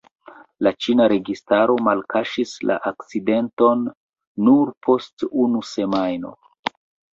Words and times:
La 0.67 0.71
ĉina 0.85 1.05
registaro 1.11 1.75
malkaŝis 1.87 2.55
la 2.71 2.79
akcidenton 2.93 3.85
nur 4.49 4.75
post 4.89 5.29
unu 5.47 5.65
semajno. 5.77 6.35